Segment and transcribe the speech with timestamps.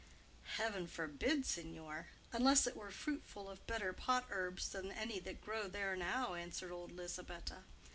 [0.57, 5.67] "Heaven forbid, signor, unless it were fruitful of better pot herbs than any that grow
[5.67, 7.61] there now," answered old Lisabetta.